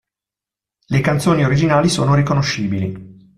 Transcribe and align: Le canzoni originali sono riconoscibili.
Le 0.89 0.99
canzoni 1.01 1.45
originali 1.45 1.87
sono 1.87 2.15
riconoscibili. 2.15 3.29